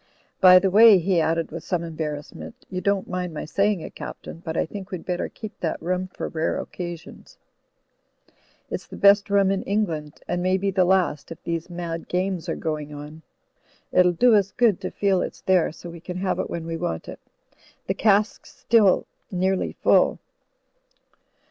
By 0.39 0.57
the 0.57 0.71
way," 0.71 0.97
he 0.97 1.21
added 1.21 1.51
with 1.51 1.63
some 1.63 1.83
embarrassment, 1.83 2.55
"you 2.71 2.81
don't 2.81 3.07
mind 3.07 3.35
my 3.35 3.45
saying 3.45 3.81
it. 3.81 3.93
Captain, 3.93 4.41
but 4.43 4.57
I 4.57 4.65
think 4.65 4.89
we'd 4.89 5.05
better 5.05 5.29
keep 5.29 5.59
that 5.59 5.79
rum 5.79 6.07
for 6.07 6.27
rare 6.27 6.57
occasions. 6.59 7.37
It's 8.71 8.87
the 8.87 8.97
best 8.97 9.29
rum 9.29 9.51
in 9.51 9.61
England, 9.61 10.19
and 10.27 10.41
may 10.41 10.57
be 10.57 10.71
the 10.71 10.85
last, 10.85 11.31
if 11.31 11.43
these 11.43 11.69
mad 11.69 12.07
games 12.07 12.49
are 12.49 12.55
going 12.55 12.91
on. 12.91 13.21
It'll 13.91 14.11
do 14.11 14.33
us 14.33 14.51
good 14.51 14.81
to 14.81 14.89
feel 14.89 15.21
it's 15.21 15.41
there, 15.41 15.71
so 15.71 15.91
we 15.91 15.99
can 15.99 16.17
have 16.17 16.39
it 16.39 16.49
when 16.49 16.65
we 16.65 16.77
want 16.77 17.07
it. 17.07 17.19
The 17.85 17.93
cask's 17.93 18.49
still 18.51 19.05
nearly 19.29 19.73
full." 19.83 20.17